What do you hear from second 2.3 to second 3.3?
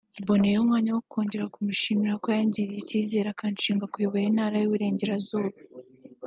yangiriye icyizere